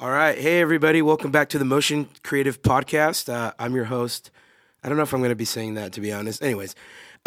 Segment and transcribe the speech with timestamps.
[0.00, 0.38] All right.
[0.38, 1.02] Hey, everybody.
[1.02, 3.30] Welcome back to the Motion Creative Podcast.
[3.30, 4.30] Uh, I'm your host.
[4.82, 6.42] I don't know if I'm going to be saying that, to be honest.
[6.42, 6.74] Anyways,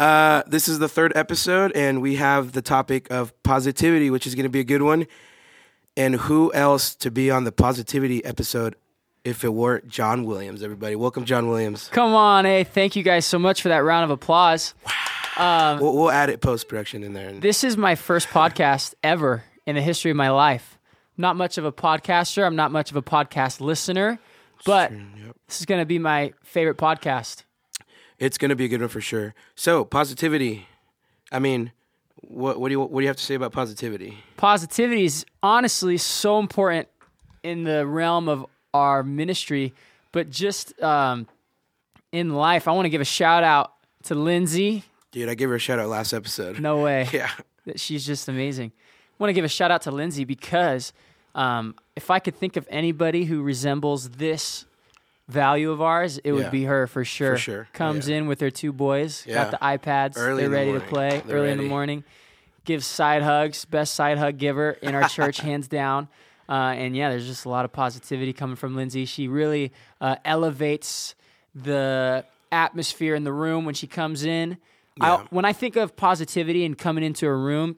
[0.00, 4.34] uh, this is the third episode, and we have the topic of positivity, which is
[4.34, 5.06] going to be a good one.
[5.96, 8.74] And who else to be on the positivity episode
[9.22, 10.96] if it weren't John Williams, everybody?
[10.96, 11.88] Welcome, John Williams.
[11.92, 14.74] Come on, hey, thank you guys so much for that round of applause.
[15.36, 17.30] Um, We'll, we'll add it post production in there.
[17.30, 20.73] This is my first podcast ever in the history of my life.
[21.16, 24.18] Not much of a podcaster, I'm not much of a podcast listener,
[24.66, 24.90] but
[25.46, 27.44] this is going to be my favorite podcast.
[28.18, 29.34] it's going to be a good one for sure.
[29.54, 30.66] So, positivity.
[31.30, 31.72] I mean,
[32.20, 34.18] what, what, do you, what do you have to say about positivity?
[34.36, 36.88] Positivity is honestly so important
[37.42, 39.72] in the realm of our ministry,
[40.12, 41.28] but just um,
[42.12, 43.72] in life, I want to give a shout out
[44.04, 44.82] to Lindsay.
[45.12, 46.58] Dude, I gave her a shout out last episode.
[46.60, 47.08] No way.
[47.12, 47.30] Yeah.
[47.76, 48.72] she's just amazing.
[49.18, 50.92] I want to give a shout out to Lindsay because
[51.36, 54.66] um, if I could think of anybody who resembles this
[55.28, 56.32] value of ours, it Yeah.
[56.32, 57.36] would be her for sure.
[57.38, 57.68] sure.
[57.72, 58.16] Comes Yeah.
[58.18, 59.34] in with her two boys, Yeah.
[59.34, 62.04] got the iPads, Early they're in the ready to play They're early in the morning.
[62.64, 66.08] Gives side hugs, best side hug giver in our church, hands down.
[66.48, 69.04] Uh, and yeah, there's just a lot of positivity coming from Lindsay.
[69.06, 71.14] She really uh, elevates
[71.54, 74.58] the atmosphere in the room when she comes in.
[75.00, 77.76] I, when I think of positivity and coming into a room,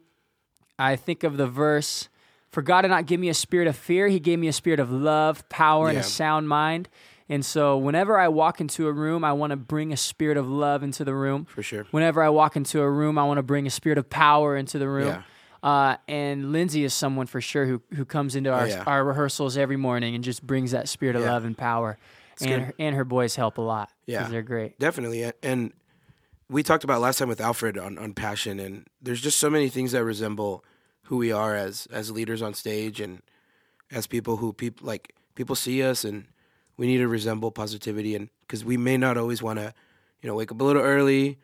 [0.78, 2.08] I think of the verse,
[2.50, 4.80] For God did not give me a spirit of fear, He gave me a spirit
[4.80, 6.00] of love, power, and Yeah.
[6.00, 6.88] a sound mind.
[7.28, 10.48] And so whenever I walk into a room, I want to bring a spirit of
[10.48, 11.44] love into the room.
[11.46, 11.84] For sure.
[11.90, 14.78] Whenever I walk into a room, I want to bring a spirit of power into
[14.78, 15.08] the room.
[15.08, 15.22] Yeah.
[15.62, 18.84] Uh, and Lindsay is someone for sure who, who comes into our, Oh, yeah.
[18.86, 21.32] our rehearsals every morning and just brings that spirit of Yeah.
[21.32, 21.98] love and power.
[22.40, 22.60] and, good.
[22.60, 23.90] her, and her boys help a lot.
[24.06, 24.28] Yeah.
[24.28, 24.78] They're great.
[24.78, 25.32] Definitely.
[25.42, 25.72] And
[26.48, 29.68] we talked about last time with Alfred on, on passion, and there's just so many
[29.68, 30.64] things that resemble
[31.04, 33.22] who we are as as leaders on stage and
[33.90, 36.26] as people who people like people see us and
[36.76, 39.72] we need to resemble positivity and because we may not always want to
[40.20, 41.38] you know wake up a little early.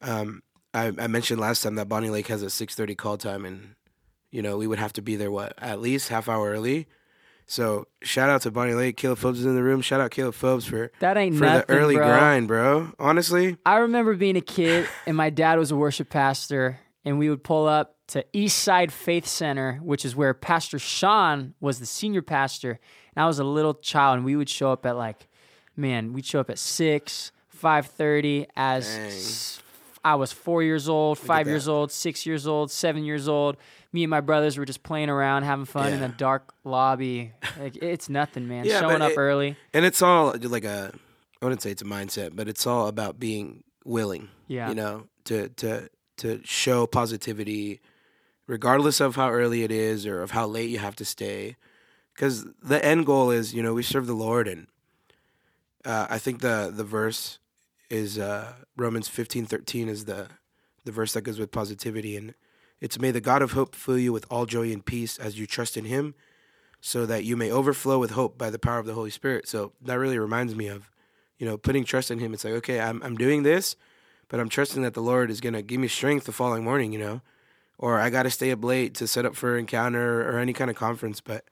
[0.00, 0.42] Um
[0.74, 3.74] I, I mentioned last time that Bonney Lake has a 6.30 call time and
[4.30, 6.86] you know we would have to be there what at least half hour early
[7.46, 10.34] so shout out to Bonney Lake caleb phobes is in the room shout out caleb
[10.34, 12.06] phobes for That ain't for nothing, the early bro.
[12.06, 12.92] grind, bro.
[12.98, 17.28] Honestly, I remember being a kid and my dad was a worship pastor, and we
[17.30, 21.86] would pull up to East Side Faith Center, which is where Pastor Sean was the
[21.86, 22.78] senior pastor.
[23.14, 25.28] And I was a little child, and we would show up at like,
[25.76, 28.46] man, we'd show up at six, five thirty.
[28.54, 29.62] As Dang.
[30.04, 33.56] I was four years old, five years old, six years old, seven years old.
[33.92, 36.06] Me and my brothers were just playing around, having fun in Yeah.
[36.06, 37.32] a dark lobby.
[37.60, 38.64] Like it's nothing, man.
[38.64, 39.56] Yeah, Showing up it- early.
[39.74, 40.92] and it's all like a.
[41.40, 44.28] I wouldn't say it's a mindset, but it's all about being willing.
[44.46, 44.68] Yeah.
[44.68, 47.80] You know, to to to show positivity,
[48.46, 51.56] regardless of how early it is or of how late you have to stay,
[52.14, 54.68] because the end goal is you know we serve the Lord, and
[55.84, 57.38] uh, I think the the verse
[57.90, 60.28] is uh, Romans fifteen thirteen is the
[60.84, 62.34] the verse that goes with positivity, and
[62.82, 65.46] it's may the God of hope fill you with all joy and peace as you
[65.46, 66.14] trust in Him,
[66.80, 69.46] so that you may overflow with hope by the power of the Holy Spirit.
[69.46, 70.90] So that really reminds me of,
[71.38, 72.34] you know, putting trust in Him.
[72.34, 73.76] It's like okay, I'm I'm doing this,
[74.28, 76.92] but I'm trusting that the Lord is gonna give me strength the following morning.
[76.92, 77.22] You know,
[77.78, 80.52] or I got to stay up late to set up for an encounter or any
[80.52, 81.44] kind of conference, but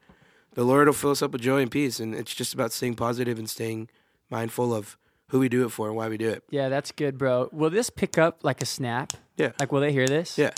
[0.55, 2.97] the Lord will fill us up with joy and peace, and it's just about staying
[2.97, 3.89] positive and staying
[4.31, 4.99] mindful of
[5.29, 6.43] who we do it for and why we do it.
[6.51, 7.49] Yeah, that's good, bro.
[7.53, 9.13] Will this pick up like a snap?
[9.37, 9.53] Yeah.
[9.61, 10.37] Like, will they hear this?
[10.37, 10.51] Yeah.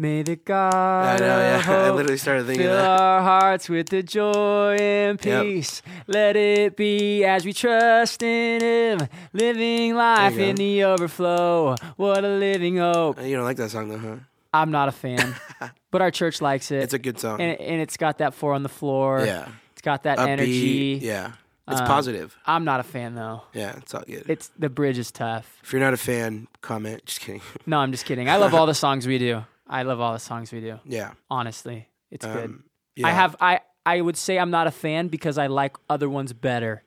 [0.00, 1.62] May the I God know, yeah.
[1.68, 3.00] I literally started thinking fill that.
[3.00, 5.42] our hearts with the joy and Yep.
[5.44, 5.82] peace.
[6.06, 11.76] Let it be as we trust in Him, living life in the overflow.
[11.96, 13.20] What a living hope.
[13.22, 14.16] You don't like that song though, huh?
[14.54, 15.34] I'm not a fan,
[15.90, 16.82] but our church likes it.
[16.82, 17.38] It's a good song.
[17.38, 19.22] and, and it's got that four on the floor.
[19.26, 19.48] yeah.
[19.74, 20.28] It's got that Upbeat.
[20.28, 20.98] energy.
[21.02, 21.32] Yeah.
[21.68, 22.36] It's Um, positive.
[22.46, 23.42] I'm not a fan though.
[23.52, 24.24] Yeah, it's all good.
[24.28, 25.58] It's the bridge is tough.
[25.62, 27.04] If you're not a fan, comment.
[27.04, 27.42] Just kidding.
[27.66, 28.28] No, I'm just kidding.
[28.30, 29.44] I love all the songs we do.
[29.70, 30.80] I love all the songs we do.
[30.84, 31.12] yeah.
[31.30, 32.44] Honestly, it's good.
[32.44, 32.64] Um,
[32.96, 33.06] yeah.
[33.06, 36.32] I have I I would say I'm not a fan because I like other ones
[36.32, 36.82] better.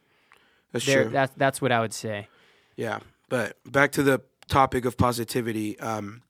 [0.71, 1.12] That's There true.
[1.12, 2.27] that's that's what I would say.
[2.75, 3.00] Yeah,
[3.30, 5.80] but back to the topic of positivity.
[5.80, 6.21] Um,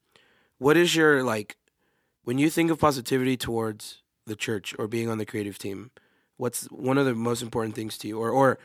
[0.60, 1.58] what is your like
[2.24, 5.92] when you think of positivity towards the church or being on the creative team?
[6.38, 8.60] What's one of the most important things to you, or or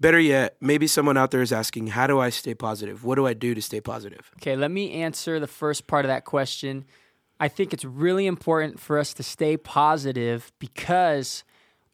[0.00, 3.04] better yet, maybe someone out there is asking, how do I stay positive?
[3.04, 4.30] What do I do to stay positive?
[4.38, 6.86] Okay, let me answer the first part of that question.
[7.40, 11.42] I think it's really important for us to stay positive because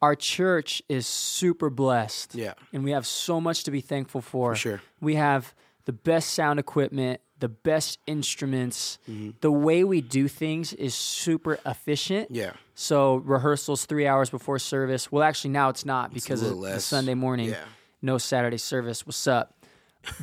[0.02, 2.34] our church is super blessed.
[2.34, 4.52] Yeah, And we have so much to be thankful for.
[4.52, 4.82] for sure.
[5.00, 5.54] We have
[5.86, 7.20] the best sound equipment.
[7.38, 8.98] the best instruments.
[9.42, 12.30] The way we do things is super efficient.
[12.30, 12.52] Yeah.
[12.74, 15.12] So rehearsals three hours before service.
[15.12, 16.80] Well, actually now it's not because of little the.
[16.80, 17.50] Sunday morning.
[17.50, 17.64] Yeah.
[18.00, 19.06] No Saturday service.
[19.06, 19.54] What's up?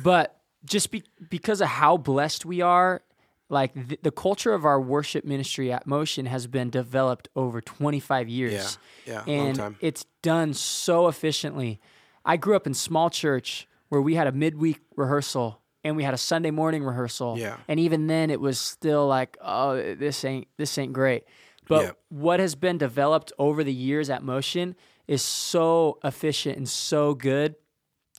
[0.02, 3.00] But just be, because of how blessed we are,
[3.48, 8.28] like the, the culture of our worship ministry at Motion has been developed over 25
[8.28, 8.78] years.
[9.06, 9.12] Yeah.
[9.26, 9.36] Yeah.
[9.38, 9.76] Long And time.
[9.80, 11.80] it's done so efficiently.
[12.24, 16.14] I grew up in small church where we had a midweek rehearsal and we had
[16.14, 17.36] a Sunday morning rehearsal.
[17.38, 17.58] Yeah.
[17.68, 21.24] And even then it was still like, oh, this ain't this ain't great.
[21.68, 21.90] But Yeah.
[22.08, 24.74] what has been developed over the years at Motion
[25.06, 27.56] is so efficient and so good.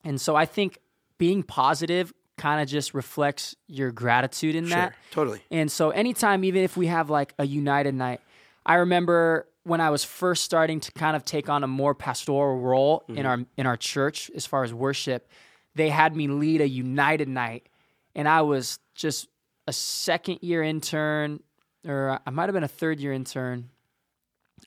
[0.04, 0.78] And so I think
[1.18, 4.94] being positive kind of just reflects your gratitude in that.
[5.12, 5.42] Totally.
[5.52, 8.22] And so anytime, even if we have like a united night,
[8.66, 12.60] I remember when I was first starting to kind of take on a more pastoral
[12.60, 13.28] role in mm-hmm.
[13.28, 15.28] our in our church as far as worship,
[15.76, 17.68] they had me lead a united night,
[18.16, 19.28] and I was just
[19.68, 21.42] a second year intern,
[21.88, 23.70] or I might have been a third year intern.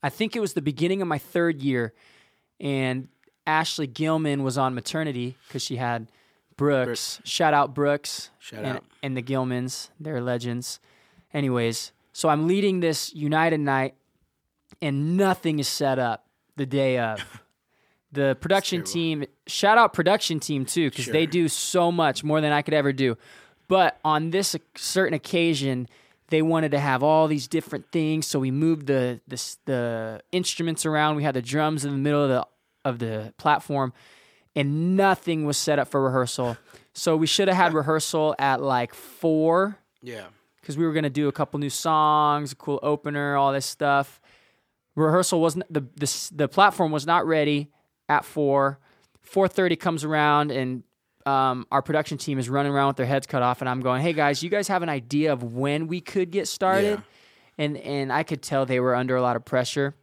[0.03, 1.93] I think it was the beginning of my third year,
[2.61, 3.09] and
[3.47, 6.09] Ashley Gilman was on maternity because she had
[6.58, 7.20] Brooks.
[7.25, 8.31] Shout out Brooks.
[8.38, 8.84] Shout and, out.
[9.02, 9.88] and the Gilmans.
[9.99, 10.81] They're legends.
[11.32, 13.94] Anyways, so I'm leading this United night,
[14.82, 16.26] and nothing is set up
[16.56, 17.25] the day of.
[18.10, 22.52] The production team, shout out production team too, because they do so much more than
[22.52, 23.19] I could ever do.
[23.69, 25.88] But on this certain occasion,
[26.28, 30.87] they wanted to have all these different things, so we moved the the, the instruments
[30.87, 31.16] around.
[31.16, 32.46] We had the drums in the middle of the
[32.82, 33.93] of the platform,
[34.58, 36.56] and nothing was set up for rehearsal.
[36.93, 40.26] So we should have had rehearsal at like four Yeah.
[40.60, 44.20] because we were gonna do a couple new songs, a cool opener, all this stuff.
[44.94, 47.69] Rehearsal wasn't the the the platform was not ready
[48.08, 48.78] at four.
[49.20, 50.82] Four thirty comes around and
[51.26, 54.00] um, our production team is running around with their heads cut off, and I'm going,
[54.02, 57.02] "Hey guys, you guys have an idea of when we could get started?"
[57.58, 59.94] And and I could tell they were under a lot of pressure,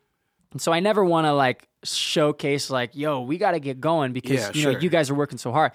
[0.56, 4.14] and so I never want to like showcase like, "Yo, we got to get going"
[4.14, 5.74] because Yeah, you know you guys are working so hard,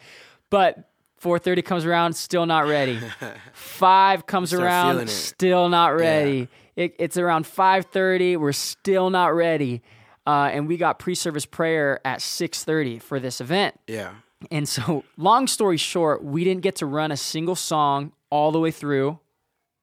[0.48, 0.86] but.
[1.20, 2.98] 4:30 comes around, still not ready.
[3.52, 6.48] Five comes around, still not ready.
[6.76, 8.38] It, it's around 5:30.
[8.38, 9.82] We're still not ready,
[10.26, 13.78] uh, and we got pre-service prayer at 6:30 for this event.
[13.86, 14.12] Yeah.
[14.50, 18.58] And so, long story short, we didn't get to run a single song all the
[18.58, 19.18] way through.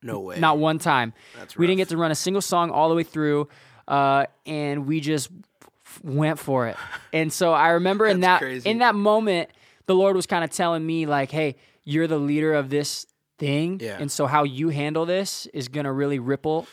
[0.02, 0.40] No way.
[0.40, 1.14] Not one time.
[1.38, 3.48] That's we didn't get to run a single song all the way through,
[3.88, 5.30] uh, and we just
[6.04, 6.76] went for it.
[7.14, 8.70] And so I remember in that crazy.
[8.70, 9.50] in that moment,
[9.86, 13.06] the Lord was kind of telling me like, "Hey, you're the leader of this
[13.40, 13.98] thing, Yeah.
[14.00, 16.68] and so how you handle this is gonna really ripple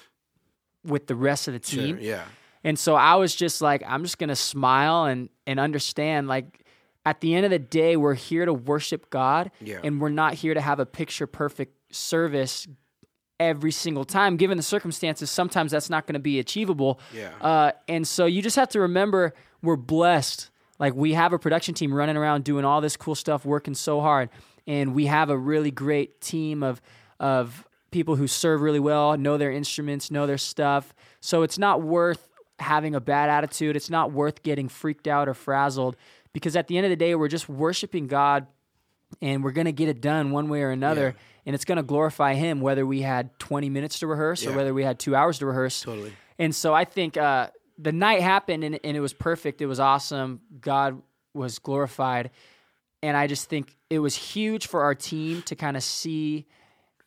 [0.85, 1.83] with the rest of the Sure.
[1.85, 2.25] team." Yeah.
[2.65, 6.61] And so I was just like, I'm just gonna smile and and understand like.
[7.07, 9.79] At the end of the day, we're here to worship God, Yeah.
[9.85, 12.67] and we're not here to have a picture perfect service
[13.49, 14.37] every single time.
[14.37, 17.01] Given the circumstances, sometimes that's not going to be achievable.
[17.15, 17.31] Yeah.
[17.41, 20.51] Uh, and so you just have to remember we're blessed.
[20.79, 24.01] Like we have a production team running around doing all this cool stuff, working so
[24.01, 24.29] hard,
[24.67, 26.81] and we have a really great team of
[27.21, 30.93] of people who serve really well, know their instruments, know their stuff.
[31.21, 33.77] So it's not worth having a bad attitude.
[33.77, 35.97] It's not worth getting freaked out or frazzled
[36.33, 38.47] because at the end of the day, we're just worshiping God
[39.23, 41.15] and we're going to get it done one way or another
[41.47, 44.73] and it's going to glorify him whether we had 20 minutes to rehearse or whether
[44.75, 45.83] we had two hours to rehearse.
[45.83, 46.13] Totally.
[46.39, 49.61] and so i think uh, the night happened and, and it was perfect.
[49.61, 50.41] It was awesome.
[50.61, 51.03] God
[51.35, 52.31] was glorified.
[53.03, 56.47] And i just think it was huge for our team to kind of see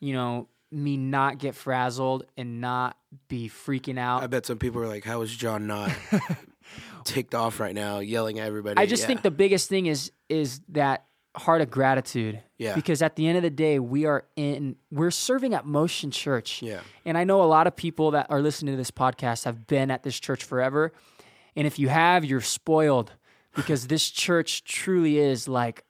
[0.00, 2.96] you know me not get frazzled and not
[3.28, 4.22] be freaking out.
[4.22, 5.90] I bet some people are like, "How is John not
[7.04, 9.06] ticked off right now, yelling at everybody?" I just Yeah.
[9.08, 11.06] think the biggest thing is is that
[11.38, 12.42] heart of gratitude.
[12.58, 12.74] Yeah.
[12.74, 16.60] Because at the end of the day, we are in we're serving at Motion Church.
[16.62, 16.80] Yeah.
[17.04, 19.90] And I know a lot of people that are listening to this podcast have been
[19.90, 20.92] at this church forever.
[21.56, 23.12] And if you have, you're spoiled
[23.54, 25.84] because this church truly is like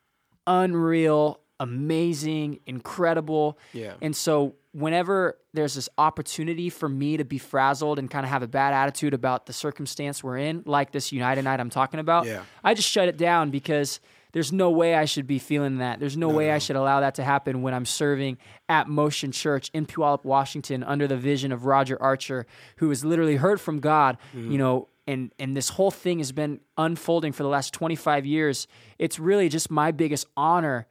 [0.47, 3.59] unreal, amazing, incredible.
[3.73, 3.95] Yeah.
[4.01, 8.43] And so whenever there's this opportunity for me to be frazzled and kind of have
[8.43, 12.27] a bad attitude about the circumstance we're in, like this United night I'm talking about,
[12.27, 12.43] Yeah.
[12.63, 14.01] I just shut it down because
[14.33, 16.01] there's no way I should be feeling that.
[16.01, 19.71] There's no, way I should allow that to happen when I'm serving at Motion Church
[19.73, 24.19] in Puyallup, Washington, under the vision of Roger Archer, who has literally heard from God,
[24.35, 24.57] you mm-hmm.
[24.57, 28.69] know, and and this whole thing has been unfolding for the last 25 years.
[28.99, 30.87] It's really just my biggest honor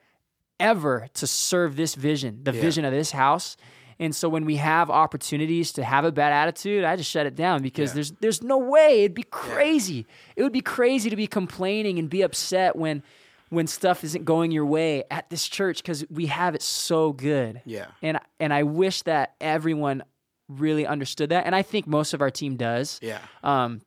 [0.60, 3.58] ever to serve this vision, the vision of this house.
[4.00, 7.36] And so when we have opportunities to have a bad attitude, I just shut it
[7.36, 7.96] down because Yeah.
[7.96, 10.06] there's there's no way it'd be crazy.
[10.36, 13.04] It would be crazy to be complaining and be upset when
[13.50, 17.62] when stuff isn't going your way at this church because we have it so good.
[17.66, 17.88] Yeah.
[18.02, 20.04] And and I wish that everyone
[20.50, 23.00] really understood that, and I think most of our team does.
[23.02, 23.20] Yeah.
[23.44, 23.82] Um,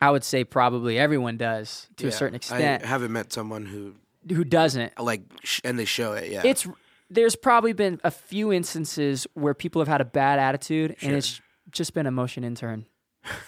[0.00, 2.82] I would say probably everyone does to a certain extent.
[2.82, 3.94] I haven't met someone who
[4.34, 4.98] Who doesn't?
[4.98, 5.22] like
[5.64, 6.30] and they show it.
[6.30, 6.42] Yeah.
[6.44, 6.66] It's
[7.08, 11.40] there's probably been a few instances where people have had a bad attitude, and it's
[11.70, 12.86] just been a motion intern.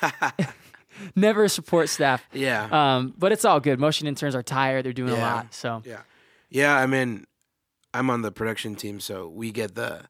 [1.17, 2.27] Never support staff.
[2.33, 2.69] yeah.
[2.71, 3.79] Um, but it's all good.
[3.79, 4.85] Motion interns are tired.
[4.85, 5.55] They're doing a lot.
[5.55, 6.01] So Yeah,
[6.51, 6.77] yeah.
[6.77, 7.27] I mean,
[7.93, 10.03] I'm on the production team, so we get the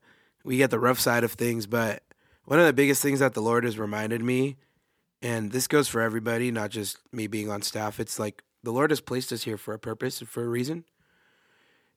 [0.45, 1.67] we get the rough side of things.
[1.67, 2.03] But
[2.45, 4.57] one of the biggest things that the Lord has reminded me,
[5.23, 8.01] and this goes for everybody, not just me being on staff.
[8.01, 10.85] It's like the Lord has placed us here for a purpose and for a reason,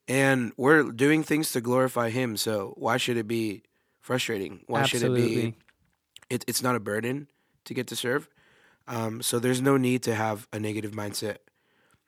[0.07, 2.37] and we're doing things to glorify Him.
[2.37, 3.63] So why should it be
[3.99, 4.61] frustrating?
[4.67, 5.55] Why should it be?
[6.29, 7.27] It, it's not a burden
[7.65, 8.27] to get to serve.
[8.87, 11.37] Um, so there's no need to have a negative mindset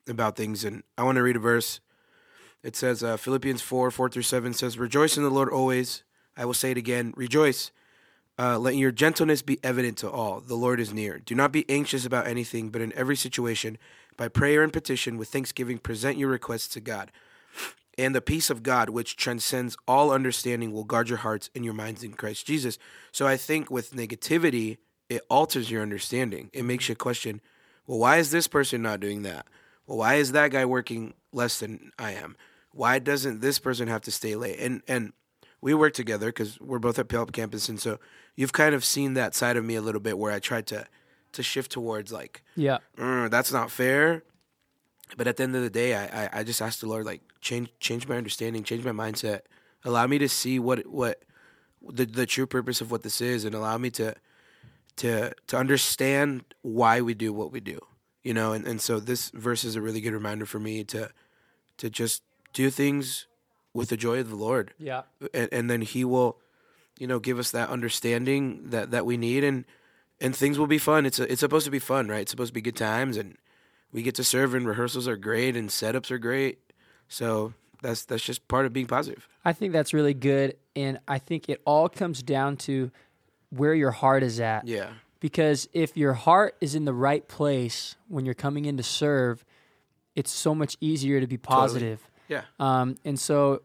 [0.07, 0.63] about things.
[0.63, 1.79] And I want to read a verse.
[2.63, 6.03] It says, uh, Philippians 4 4 through 7 says, Rejoice in the Lord always.
[6.35, 7.71] I will say it again, rejoice.
[8.37, 10.39] Uh, let your gentleness be evident to all.
[10.39, 11.19] The Lord is near.
[11.19, 13.77] Do not be anxious about anything, but in every situation,
[14.15, 17.11] by prayer and petition, with thanksgiving, present your requests to God.
[17.97, 21.73] And the peace of God, which transcends all understanding, will guard your hearts and your
[21.73, 22.77] minds in Christ Jesus.
[23.11, 24.77] So I think with negativity,
[25.09, 26.49] it alters your understanding.
[26.53, 27.41] It makes you question,
[27.87, 29.47] well, why is this person not doing that?
[29.87, 32.37] Well, why is that guy working less than I am?
[32.71, 34.59] Why doesn't this person have to stay late?
[34.59, 35.13] And and
[35.61, 37.99] we work together because we're both at Puyallup campus, and so
[38.35, 40.85] you've kind of seen that side of me a little bit, where I tried to
[41.31, 44.23] to shift towards like, yeah, "Mm, that's not fair.
[45.17, 47.21] But at the end of the day, I, I, I just asked the Lord like
[47.41, 49.41] change change my understanding, change my mindset,
[49.83, 51.23] allow me to see what what
[51.81, 54.13] the the true purpose of what this is, and allow me to
[54.99, 57.79] to to understand why we do what we do.
[58.23, 61.09] You know, and, and so this verse is a really good reminder for me to
[61.77, 62.21] to just
[62.53, 63.25] do things
[63.73, 64.73] with the joy of the Lord.
[64.77, 65.03] Yeah.
[65.33, 66.37] and, and then he will
[66.97, 69.43] you know give us that understanding that that we need.
[69.43, 69.65] And
[70.21, 71.05] and things will be fun.
[71.05, 72.21] It's a, it's supposed to be fun right?
[72.21, 73.17] It's supposed to be good times.
[73.17, 73.37] And
[73.91, 76.59] we get to serve and rehearsals are great and setups are great.
[77.07, 79.27] So that's that's just part of being positive.
[79.45, 82.91] I think that's really good, and I think it all comes down to
[83.49, 84.67] where your heart is at.
[84.67, 88.83] yeah Because if your heart is in the right place when you're coming in to
[88.83, 89.43] serve,
[90.15, 91.99] it's so much easier to be positive.
[92.27, 93.61] yeah Um, and so,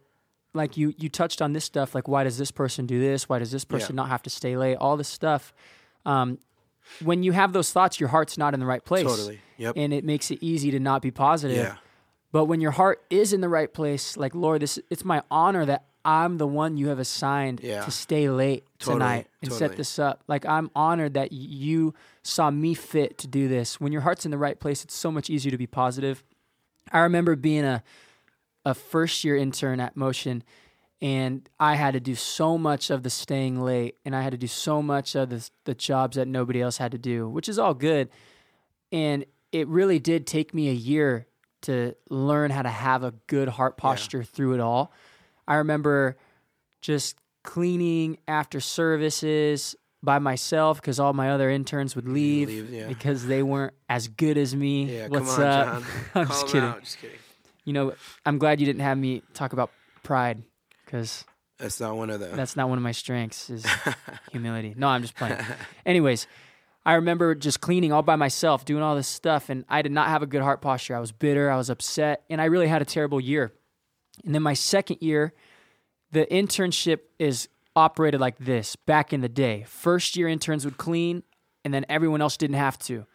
[0.53, 3.29] like you, you touched on this stuff, like why does this person do this?
[3.29, 4.77] Why does this person not have to stay late?
[4.77, 5.53] All this stuff.
[6.07, 6.39] Um,
[7.03, 9.93] when you have those thoughts, your heart's not in the right place, totally yep and
[9.93, 11.57] it makes it easy to not be positive.
[11.57, 11.77] yeah
[12.33, 15.65] But when your heart is in the right place, like Lord, this it's my honor
[15.67, 17.85] that I'm the one you have assigned Yeah.
[17.85, 20.23] to stay late Totally, tonight and set this up.
[20.29, 23.81] Like I'm honored that you saw me fit to do this.
[23.81, 26.23] When your heart's in the right place, it's so much easier to be positive.
[26.93, 27.83] I remember being a
[28.67, 30.43] a first year intern at Motion
[31.03, 34.39] and I had to do so much of the staying late and I had to
[34.39, 37.59] do so much of the the jobs that nobody else had to do, which is
[37.59, 38.09] all good.
[38.93, 41.27] And it really did take me a year
[41.63, 44.93] to learn how to have a good heart posture through it all.
[45.47, 46.17] I remember
[46.81, 52.87] just cleaning after services by myself because all my other interns would leave, Leave, yeah.
[52.89, 54.97] because they weren't as good as me.
[54.97, 55.67] yeah What's come on up?
[55.67, 55.85] John.
[56.15, 56.75] I'm just kidding.
[56.81, 57.19] just kidding
[57.65, 57.95] You know,
[58.27, 59.71] I'm glad you didn't have me talk about
[60.03, 60.43] pride
[60.85, 61.25] because
[61.59, 63.65] that's not one of the that's not one of my strengths is
[64.33, 64.75] humility.
[64.77, 65.39] No, I'm just playing.
[65.87, 66.27] Anyways,
[66.85, 70.09] I remember just cleaning all by myself, doing all this stuff, and I did not
[70.09, 70.95] have a good heart posture.
[70.97, 73.53] I was bitter, I was upset, and I really had a terrible year.
[74.25, 75.33] And then my second year,
[76.13, 79.65] the internship is operated like this back in the day.
[79.67, 81.23] First year interns would clean,
[81.65, 83.07] and then everyone else didn't have to.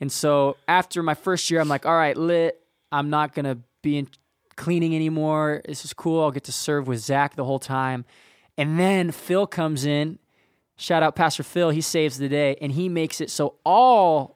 [0.00, 2.60] And so after my first year, I'm like, all right, lit.
[2.92, 4.08] I'm not gonna be in
[4.56, 5.62] cleaning anymore.
[5.66, 6.22] This is cool.
[6.22, 8.04] I'll get to serve with Zach the whole time.
[8.58, 10.18] And then Phil comes in.
[10.76, 11.70] Shout out Pastor Phil.
[11.70, 14.33] He saves the day, and he makes it so all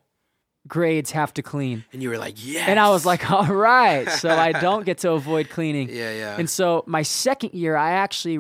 [0.69, 1.85] grades have to clean.
[1.93, 4.09] and you were like yes And I was like, all right.
[4.23, 5.89] So I don't get to avoid cleaning.
[5.91, 8.39] yeah yeah And so my second year, I actually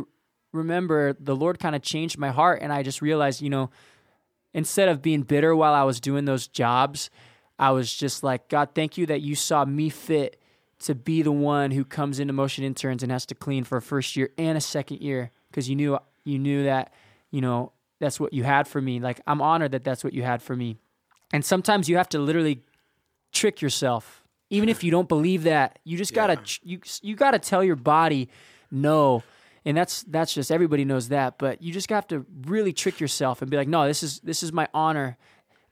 [0.52, 3.70] remember the Lord kind of changed my heart, and I just realized, you know,
[4.54, 7.10] instead of being bitter while I was doing those jobs,
[7.58, 10.40] I was just like, God, thank you that you saw me fit
[10.80, 13.82] to be the one who comes into motion interns and has to clean for a
[13.82, 16.92] first year and a second year because you knew you knew that
[17.32, 19.00] you know that's what you had for me.
[19.00, 20.78] Like I'm honored that that's what you had for me.
[21.32, 22.62] And sometimes you have to literally
[23.32, 25.78] trick yourself, even if you don't believe that.
[25.84, 26.58] You just gotta Yeah.
[26.62, 28.28] you you gotta tell your body
[28.70, 29.22] no.
[29.64, 33.42] And that's that's just everybody knows that, but you just have to really trick yourself
[33.42, 35.18] and be like, no, this is this is my honor.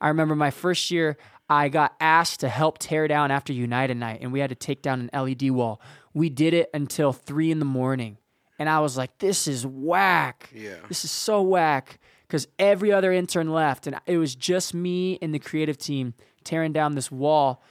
[0.00, 1.16] I remember my first year,
[1.48, 4.82] I got asked to help tear down after United Night, and we had to take
[4.82, 5.80] down an LED wall.
[6.12, 8.18] We did it until three in the morning,
[8.58, 10.50] and I was like, "This is whack.
[10.54, 10.74] Yeah.
[10.88, 15.32] This is so whack." Because every other intern left, and it was just me and
[15.32, 16.14] the creative team
[16.44, 17.62] tearing down this wall.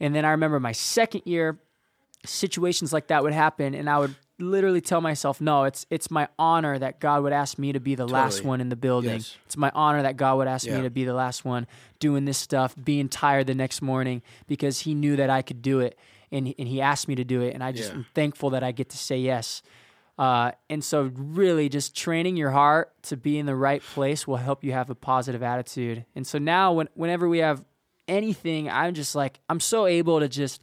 [0.00, 1.58] And then I remember my second year,
[2.24, 6.28] situations like that would happen, and I would literally tell myself, "No, it's it's my
[6.38, 9.18] honor that God would ask me to be the last one in the building.
[9.18, 9.36] Yes.
[9.46, 10.76] It's my honor that God would ask Yeah.
[10.76, 11.66] me to be the last one
[12.00, 15.80] doing this stuff, being tired the next morning because He knew that I could do
[15.80, 15.96] it,
[16.32, 17.96] and and He asked me to do it, and I just Yeah.
[17.98, 19.62] am thankful that I get to say yes."
[20.18, 24.36] Uh, and so, really, just training your heart to be in the right place will
[24.36, 26.04] help you have a positive attitude.
[26.14, 27.64] And so now, when, whenever we have
[28.06, 30.62] anything, I'm just like, I'm so able to just,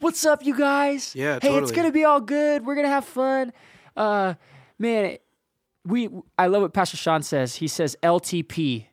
[0.00, 1.14] what's up, you guys?
[1.14, 2.66] Yeah, Hey, it's gonna be all good.
[2.66, 3.52] We're gonna have fun.
[3.96, 4.34] Uh,
[4.78, 5.18] man,
[5.84, 7.56] we I love what Pastor Sean says.
[7.56, 8.86] He says LTP,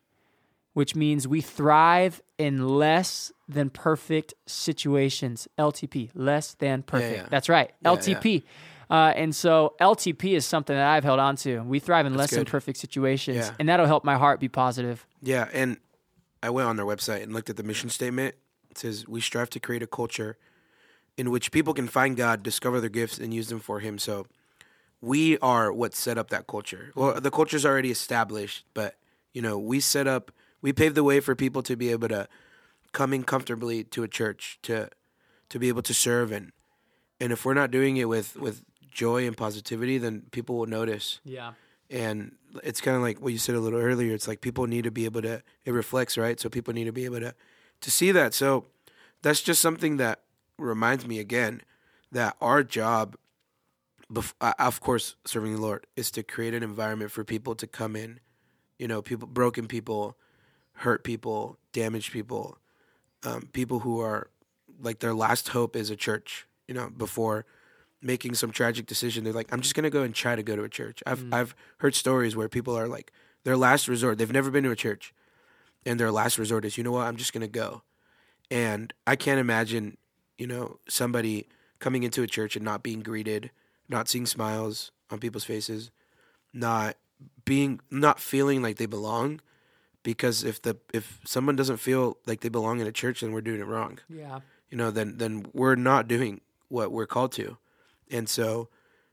[0.73, 5.47] which means we thrive in less than perfect situations.
[5.57, 7.17] LTP, less than perfect.
[7.17, 7.27] yeah.
[7.29, 7.71] That's right.
[7.83, 8.43] Yeah, LTP.
[8.89, 11.61] Uh, and so LTP is something that I've held on to.
[11.61, 13.53] We thrive in less-than-perfect situations, Yeah.
[13.59, 15.05] and that'll help my heart be positive.
[15.21, 15.77] Yeah, and
[16.43, 18.35] I went on their website and looked at the mission statement.
[18.69, 20.37] It says, "We strive to create a culture
[21.17, 24.27] in which people can find God, discover their gifts, and use them for Him." So,
[25.01, 26.91] we are what set up that culture.
[26.95, 28.97] Well, the culture's already established, but
[29.33, 32.27] you know, we set up, we paved the way for people to be able to
[32.91, 34.89] come in comfortably to a church to
[35.49, 36.51] to be able to serve and
[37.19, 38.63] and if we're not doing it with with
[38.95, 41.19] joy and positivity, then people will notice.
[41.23, 41.53] Yeah.
[41.89, 42.31] and
[42.63, 44.91] it's kind of like what you said a little earlier it's like people need to
[44.91, 46.39] be able to it reflects right?
[46.39, 47.35] So people need to be able to
[47.81, 48.33] to see that.
[48.33, 48.65] So
[49.21, 50.21] that's just something that
[50.57, 51.61] reminds me again
[52.11, 53.15] that our job
[54.11, 57.67] bef- uh, of course serving the lord is to create an environment for people to
[57.67, 58.19] come in
[58.79, 60.15] you know people broken people
[60.85, 62.57] hurt people damaged people
[63.27, 64.29] um, people who are
[64.81, 67.45] like their last hope is a church you know before
[68.01, 69.23] making some tragic decision.
[69.23, 71.01] They're like i'm just going to go and try to go to a church.
[71.05, 71.33] I've mm.
[71.33, 73.11] i've heard stories where people are like
[73.43, 75.13] their last resort they've never been to a church
[75.85, 77.07] and their last resort is you know what?
[77.07, 77.81] I'm just going to go.
[78.51, 79.97] And i can't imagine
[80.37, 81.47] you know somebody
[81.79, 83.51] coming into a church and not being greeted
[83.87, 85.91] not seeing smiles on people's faces
[86.53, 86.95] not
[87.43, 89.39] being not feeling like they belong
[90.05, 93.41] because if the if someone doesn't feel like they belong in a church then we're
[93.41, 93.99] doing it wrong.
[94.07, 94.39] Yeah.
[94.69, 97.57] you know, then then we're not doing what we're called to.
[98.11, 98.69] And so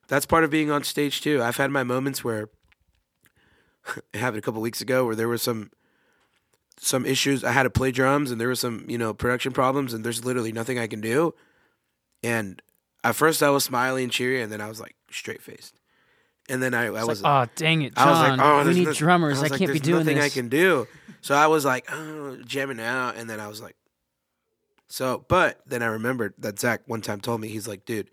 [0.08, 1.42] that's part of being on stage too.
[1.42, 2.48] I've had my moments where
[4.12, 5.70] it happened a couple weeks ago where there were some
[6.78, 7.44] some issues.
[7.44, 10.24] I had to play drums and there were some, you know, production problems and there's
[10.24, 11.34] literally nothing I can do.
[12.22, 12.60] And
[13.04, 15.78] at first I was smiling and cheery and then I was like straight faced.
[16.48, 18.08] And then I, I was oh dang it, John!
[18.08, 19.38] I was like, oh, we need no- drummers.
[19.38, 20.24] I, like, can't be "There's doing nothing this.
[20.24, 20.88] I can do.
[21.20, 23.76] So I was like, oh, jamming out, and then I was like,
[24.88, 25.24] so.
[25.28, 28.10] But then I remembered that Zach one time told me he's like, dude,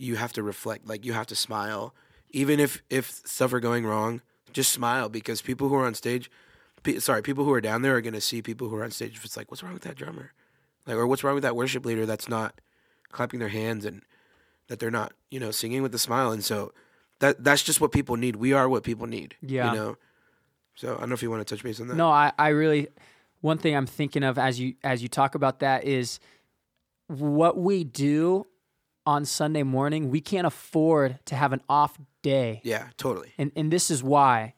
[0.00, 1.94] you have to reflect, like you have to smile,
[2.30, 6.30] even if if stuff are going wrong, just smile because people who are on stage,
[6.82, 9.16] pe- sorry, people who are down there are gonna see people who are on stage.
[9.16, 10.32] If it's like, what's wrong with that drummer,
[10.86, 12.60] like, or what's wrong with that worship leader that's not
[13.12, 14.02] clapping their hands and
[14.68, 16.72] that they're not, you know, singing with a smile, and so.
[17.18, 18.36] That, that's just what people need.
[18.36, 19.34] We are what people need.
[19.42, 19.68] Yeah.
[19.68, 19.96] You know,
[20.74, 21.94] so I don't know if you want to touch base on that.
[21.94, 22.88] No, I, I really
[23.42, 26.20] one thing I'm thinking of as you as you talk about that is
[27.08, 28.46] what we do
[29.06, 32.60] on Sunday morning, we can't afford to have an off day.
[32.64, 33.32] Yeah, totally.
[33.38, 34.54] And and this is why.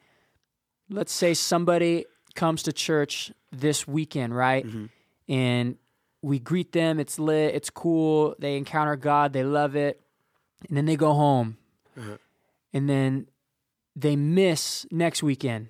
[0.90, 4.66] Let's say somebody comes to church this weekend, right?
[4.66, 4.86] Mm-hmm.
[5.28, 5.76] And
[6.20, 10.00] we greet them, it's lit, it's cool, they encounter God, they love it.
[10.68, 11.56] And then they go home.
[11.98, 12.16] Uh-huh.
[12.72, 13.28] And then
[13.96, 15.68] they miss next weekend.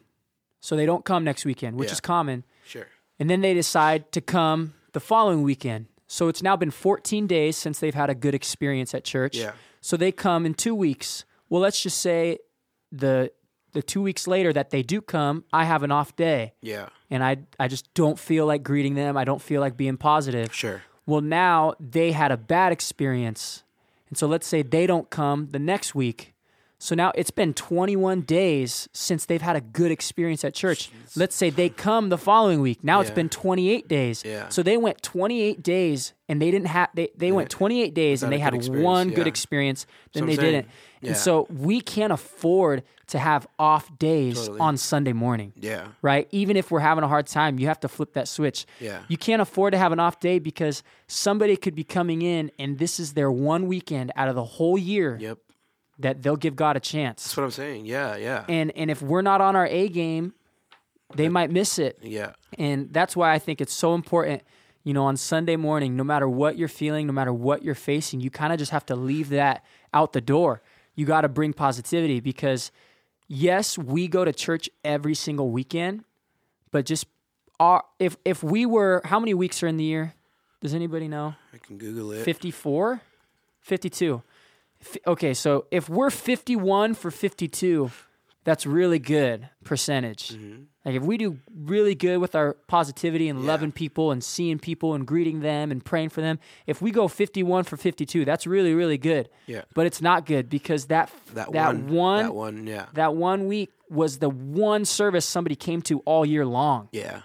[0.60, 1.94] So they don't come next weekend, which Yeah.
[1.94, 2.44] is common.
[2.66, 2.86] Sure.
[3.18, 5.86] And then they decide to come the following weekend.
[6.12, 9.34] So it's now been 14 days since they've had a good experience at church.
[9.34, 9.52] Yeah.
[9.80, 11.24] So they come in two weeks.
[11.48, 12.38] Well, let's just say
[12.90, 13.32] the
[13.72, 16.90] the two weeks later that they do come, I have an off day, Yeah.
[17.08, 19.16] and I I just don't feel like greeting them.
[19.16, 20.54] I don't feel like being positive.
[20.54, 20.82] Sure.
[21.06, 23.64] Well, now they had a bad experience.
[24.10, 26.31] And so let's say they don't come the next week.
[26.82, 30.90] So now it's been 21 days since they've had a good experience at church.
[31.14, 32.82] Let's say they come the following week.
[32.82, 34.24] Now it's been 28 days.
[34.24, 34.48] Yeah.
[34.48, 38.32] So they went 28 days and they didn't have they, they went 28 days and
[38.32, 40.52] they had experience, one good experience, then what they saying.
[40.52, 40.68] didn't.
[41.02, 41.08] Yeah.
[41.10, 44.58] And so we can't afford to have off days Totally.
[44.58, 45.86] on Sunday morning Yeah.
[46.02, 46.26] right?
[46.32, 48.66] Even if we're having a hard time, you have to flip that switch.
[48.80, 49.02] Yeah.
[49.06, 52.78] You can't afford to have an off day because somebody could be coming in and
[52.80, 55.38] this is their one weekend out of the whole year Yep.
[56.02, 57.24] That they'll give God a chance.
[57.24, 57.86] That's what I'm saying.
[57.86, 58.16] Yeah.
[58.16, 58.44] Yeah.
[58.48, 60.34] And and if we're not on our A game,
[61.14, 61.98] they might miss it.
[62.02, 62.32] yeah.
[62.58, 64.42] And that's why I think it's so important.
[64.84, 68.20] You know, on Sunday morning, no matter what you're feeling, no matter what you're facing,
[68.20, 70.60] you kind of just have to leave that out the door.
[70.96, 72.72] You got to bring positivity because,
[73.28, 76.04] yes, we go to church every single weekend,
[76.72, 77.06] but just
[77.60, 80.14] our, if if we were how many weeks are in the year?
[80.60, 81.34] Does anybody know?
[81.52, 82.24] I can Google it.
[82.24, 83.00] 54?
[83.60, 84.22] 52.
[85.06, 87.90] Okay, so if we're 51 for 52,
[88.44, 90.30] that's really good percentage.
[90.30, 90.62] Mm-hmm.
[90.84, 94.94] Like if we do really good with our positivity and loving people and seeing people
[94.94, 98.74] and greeting them and praying for them, if we go 51 for 52, that's really
[98.74, 99.28] really good.
[99.46, 99.62] Yeah.
[99.74, 102.66] But it's not good because that That, that one, one That one.
[102.66, 102.86] Yeah.
[102.94, 106.88] that one week was the one service somebody came to all year long.
[106.90, 107.22] Yeah.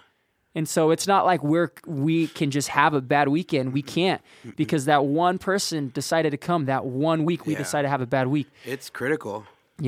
[0.58, 3.72] And so it's not like we're we can just have a bad weekend.
[3.72, 4.20] We can't
[4.56, 7.46] because that one person decided to come that one week.
[7.46, 7.58] We Yeah.
[7.64, 8.48] decided to have a bad week.
[8.74, 9.36] It's critical.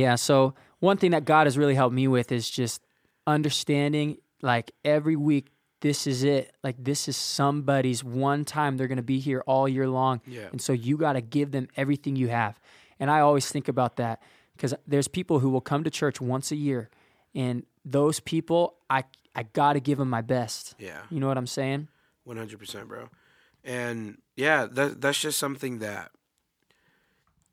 [0.03, 0.15] Yeah.
[0.15, 2.81] So one thing that God has really helped me with is just
[3.27, 5.47] understanding like every week
[5.81, 6.53] this is it.
[6.63, 10.21] Like this is somebody's one time they're going to be here all year long.
[10.27, 10.49] Yeah.
[10.53, 12.61] And so you got to give them everything you have.
[13.01, 14.23] And I always think about that
[14.59, 16.91] cuz there's people who will come to church once a year
[17.35, 20.75] and those people I I got to give them my best.
[20.79, 21.01] Yeah.
[21.11, 21.89] You know what I'm saying?
[22.25, 23.09] One hundred percent, bro.
[23.65, 26.11] And yeah, that that's just something that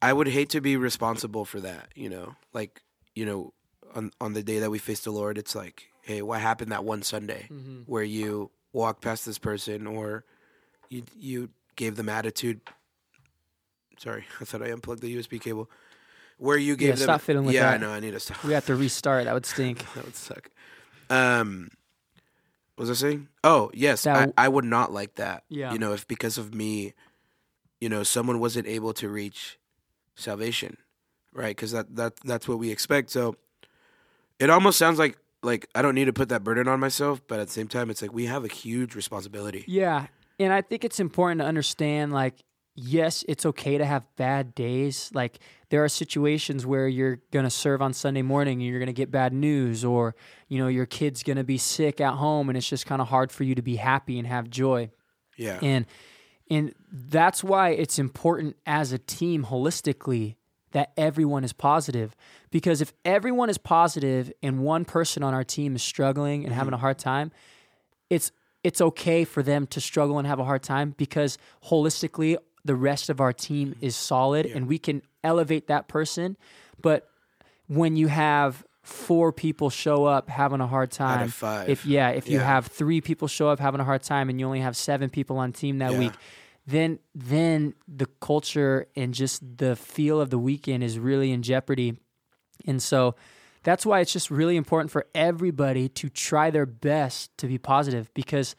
[0.02, 1.90] I would hate to be responsible for that.
[1.96, 2.82] You know, like
[3.16, 3.54] you know,
[3.96, 6.84] on on the day that we face the Lord, it's like, hey, what happened that
[6.84, 7.82] one Sunday mm-hmm.
[7.86, 10.24] where you walked past this person or
[10.90, 12.62] you you gave them attitude.
[13.98, 15.70] Sorry, I thought I unplugged the USB cable.
[16.38, 17.90] Where you gave Yeah, them, stop fiddling with yeah, I know.
[17.92, 18.44] I need to stop.
[18.44, 19.26] We have to restart.
[19.26, 19.86] That would stink.
[19.96, 20.50] that would suck.
[21.10, 21.70] Um,
[22.76, 23.28] what was I saying?
[23.44, 25.44] Oh, yes, That- I, I would not like that.
[25.50, 25.74] Yeah.
[25.74, 26.94] You know, if because of me,
[27.82, 29.58] you know, someone wasn't able to reach
[30.16, 30.78] salvation,
[31.34, 31.56] right?
[31.56, 33.10] Because that that that's what we expect.
[33.10, 33.36] So
[34.40, 37.40] it almost sounds like like I don't need to put that burden on myself, but
[37.40, 39.64] at the same time, it's like we have a huge responsibility.
[39.68, 40.08] Yeah.
[40.40, 42.36] And I think it's important to understand like,
[42.78, 45.10] yes, it's okay to have bad days.
[45.14, 48.88] Like, there are situations where you're going to serve on Sunday morning and you're going
[48.88, 50.16] to get bad news, or,
[50.48, 53.10] you know, your kid's going to be sick at home and it's just kind of
[53.10, 54.90] hard for you to be happy and have joy.
[55.36, 55.60] Yeah.
[55.62, 55.86] And,
[56.50, 60.36] and that's why it's important as a team holistically
[60.72, 62.16] that everyone is positive
[62.52, 66.68] because if everyone is positive and one person on our team is struggling and having
[66.68, 66.76] mm-hmm.
[66.76, 67.32] a hard time
[68.10, 68.32] it's
[68.64, 73.10] it's okay for them to struggle and have a hard time because holistically the rest
[73.10, 76.38] of our team is solid and we can elevate that person
[76.82, 77.10] but
[77.68, 81.28] when you have four people show up having a hard time
[81.70, 84.46] if yeah if you have three people show up having a hard time and you
[84.46, 86.00] only have seven people on team that Yeah.
[86.00, 86.14] week
[86.66, 91.98] then then the culture and just the feel of the weekend is really in jeopardy.
[92.66, 93.16] And so
[93.64, 98.14] that's why it's just really important for everybody to try their best to be positive
[98.14, 98.56] because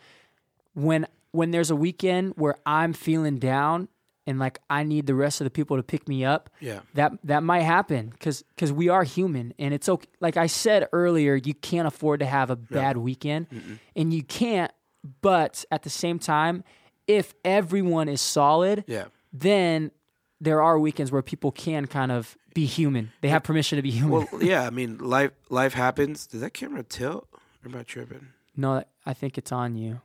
[0.75, 3.89] when when there's a weekend where I'm feeling down
[4.29, 6.81] and like I need the rest of the people to pick me up, Yeah.
[6.95, 10.81] that that might happen cuz cuz we are human and it's okay like I said
[10.93, 13.47] earlier, you can't afford to have a bad weekend
[13.97, 14.73] and you can't
[15.23, 16.63] but at the same time
[17.07, 19.07] if everyone is solid, Yeah.
[19.33, 19.91] then
[20.41, 23.13] there are weekends where people can kind of be human.
[23.23, 24.11] They have permission to be human.
[24.31, 24.67] Well, yeah.
[24.67, 26.27] I mean, life life happens.
[26.27, 27.27] Did that camera tilt?
[27.33, 28.29] Or am I tripping?
[28.57, 30.01] no, I think it's on you.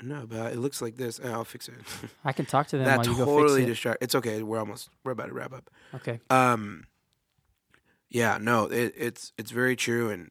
[0.00, 1.20] No, but it looks like this.
[1.22, 1.74] I'll fix it.
[2.24, 4.02] I can talk to them that while you totally distract.
[4.02, 4.42] It's okay.
[4.42, 4.90] We're almost.
[5.04, 5.70] We're about to wrap up.
[5.96, 6.20] okay.
[6.30, 6.86] Um,
[8.08, 10.30] yeah, no, it, it's it's very true, and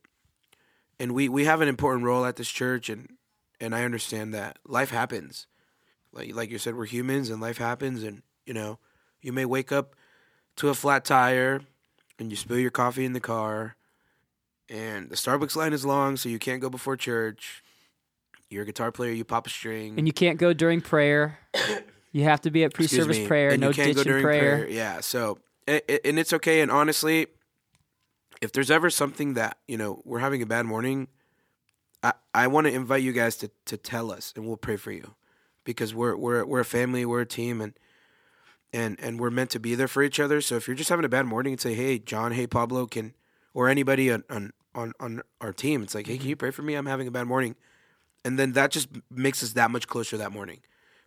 [0.99, 3.17] and we we have an important role at this church, and
[3.60, 5.47] and I understand that life happens,
[6.12, 8.80] like like you said, we're humans, and life happens, and you know,
[9.21, 9.95] you may wake up
[10.56, 11.62] to a flat tire,
[12.17, 13.75] and you spill your coffee in the car,
[14.69, 17.63] and the Starbucks line is long, so you can't go before church.
[18.49, 21.39] You're a guitar player, you pop a string, And you can't go during prayer.
[22.13, 23.49] You have to be at pre-service prayer.
[23.49, 24.67] and No you can't go ditching during prayer.
[24.67, 26.62] Yeah, so and it's okay.
[26.62, 27.27] And honestly,
[28.41, 31.10] if there's ever something that you know we're having a bad morning,
[32.01, 34.91] I I want to invite you guys to to tell us, and we'll pray for
[34.91, 35.15] you,
[35.63, 37.73] because we're we're we're a family, we're a team, and
[38.73, 40.41] and and we're meant to be there for each other.
[40.41, 43.13] So if you're just having a bad morning, and say, hey, John, hey, Pablo, can
[43.53, 46.29] or anybody on on on, on our team, it's like, hey, can mm-hmm.
[46.29, 46.75] you pray for me?
[46.75, 47.55] I'm having a bad morning,
[48.28, 50.60] and then that just makes us that much closer that morning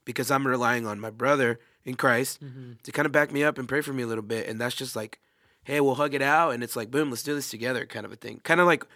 [0.06, 2.72] because I'm relying on my brother in Christ mm-hmm.
[2.82, 4.48] to kind of back me up and pray for me a little bit.
[4.48, 5.20] And that's just like,
[5.64, 6.54] hey, we'll hug it out.
[6.54, 8.40] And it's like, boom, let's do this together kind of a thing.
[8.42, 8.86] Kind of like,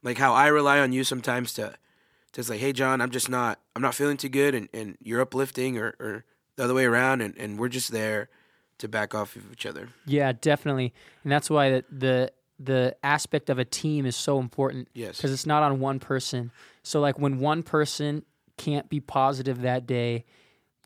[0.00, 1.74] like how I rely on you sometimes to,
[2.34, 4.54] to say, hey, John, I'm just not, I'm not feeling too good.
[4.54, 7.20] And, and you're uplifting or, or the other way around.
[7.20, 8.28] And, and we're just there
[8.78, 9.88] to back off of each other.
[10.06, 10.94] Yeah, definitely.
[11.24, 14.86] And that's why the the, the aspect of a team is so important.
[14.94, 15.16] Yes.
[15.16, 16.52] Because it's not on one person.
[16.82, 18.24] So like when one person
[18.56, 20.24] can't be positive that day,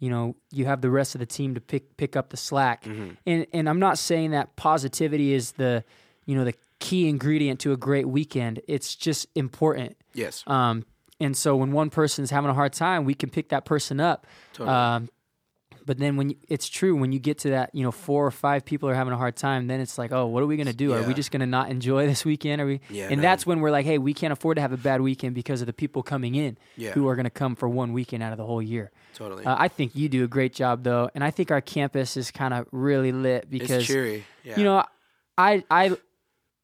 [0.00, 2.84] you know, you have the rest of the team to pick pick up the slack.
[2.84, 3.10] Mm-hmm.
[3.26, 5.84] And and I'm not saying that positivity is the,
[6.26, 8.60] you know, the key ingredient to a great weekend.
[8.68, 9.96] It's just important.
[10.12, 10.44] Yes.
[10.46, 10.84] Um,
[11.18, 14.26] and so when one person's having a hard time, we can pick that person up.
[14.52, 14.76] Totally.
[14.76, 15.08] Um,
[15.86, 18.30] but then when you, it's true, when you get to that, you know, four or
[18.32, 20.72] five people are having a hard time, then it's like, oh, what are we gonna
[20.72, 20.92] do?
[20.92, 22.60] Are we just gonna not enjoy this weekend?
[22.60, 22.80] Are we?
[22.90, 25.34] Yeah, and that's when we're like, hey, we can't afford to have a bad weekend
[25.34, 26.90] because of the people coming in Yeah.
[26.90, 28.90] who are gonna come for one weekend out of the whole year.
[29.14, 29.44] totally.
[29.46, 32.30] Uh, I think you do a great job though, and I think our campus is
[32.30, 34.24] kind of really lit because it's cheery.
[34.44, 34.58] Yeah.
[34.58, 34.84] you know,
[35.38, 35.96] I I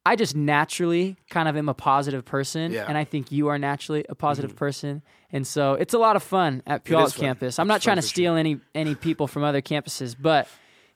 [0.05, 2.81] I just naturally kind of am a positive person, Yeah.
[2.81, 2.89] Mm-hmm.
[2.89, 6.23] and I think you are naturally a positive person, and so it's a lot of
[6.23, 7.25] fun at Puyallup fun.
[7.25, 7.57] campus.
[7.59, 10.47] I'm not trying to steal any any people from other campuses, but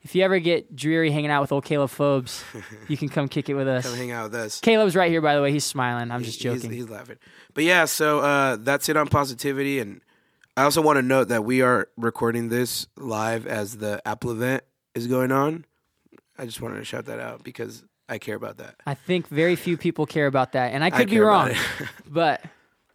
[0.02, 2.44] if you ever get dreary hanging out with old Caleb Phobes,
[2.90, 3.88] you can come kick it with us.
[3.88, 4.60] Come hang out with us.
[4.62, 5.52] Caleb's right here, by the way.
[5.52, 6.12] He's smiling.
[6.12, 6.72] I'm just He's- joking.
[6.72, 7.18] He's, laughing.
[7.54, 9.80] But yeah, so uh, that's it on positivity.
[9.80, 10.02] And
[10.56, 14.64] I also want to note that we are recording this live as the Apple event
[14.96, 15.66] is going on.
[16.38, 18.76] I just wanted to shout that out because I care about that.
[18.86, 21.52] I think very few people care about that, and I I could be wrong,
[22.08, 22.42] but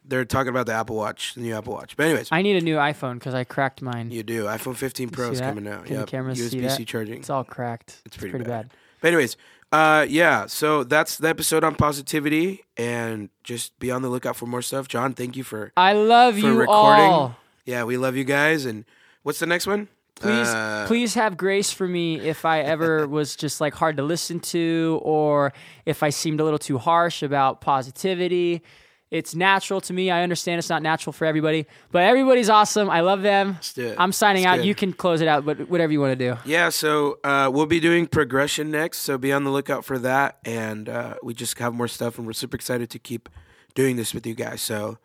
[0.04, 1.96] They're talking about the Apple Watch, the new Apple Watch.
[1.96, 4.10] But anyways, I need a new iPhone because I cracked mine.
[4.10, 4.44] you do.
[4.44, 5.84] iPhone 15 Pro is coming out.
[5.86, 6.86] Can the cameras see USB-C that?
[6.86, 7.18] charging.
[7.18, 7.90] It's all cracked.
[7.90, 8.68] It's It's pretty pretty, bad.
[8.68, 8.76] bad.
[9.00, 9.36] But anyways,
[9.70, 10.46] uh, yeah.
[10.46, 14.88] So that's the episode on positivity, and just be on the lookout for more stuff.
[14.88, 17.04] John, thank you for I love you for you recording.
[17.04, 17.36] all.
[17.64, 18.64] Yeah, we love you guys.
[18.64, 18.84] And
[19.22, 19.88] what's the next one?
[20.16, 24.02] Please, Uh, please have grace for me if I ever was just like hard to
[24.02, 25.52] listen to, or
[25.86, 28.62] if I seemed a little too harsh about positivity.
[29.10, 30.10] It's natural to me.
[30.10, 32.88] I understand it's not natural for everybody, but everybody's awesome.
[32.88, 33.58] I love them.
[33.74, 33.96] do it.
[33.98, 34.64] I'm signing out.
[34.64, 36.38] You can close it out, but whatever you want to do.
[36.46, 40.38] Yeah, so uh, we'll be doing progression next, so be on the lookout for that.
[40.46, 43.28] And uh, we just have more stuff, and we're super excited to keep
[43.74, 44.62] doing this with you guys.
[44.62, 44.96] So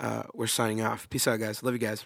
[0.00, 1.08] uh, we're signing off.
[1.08, 1.62] Peace out, guys.
[1.62, 2.04] Love you guys.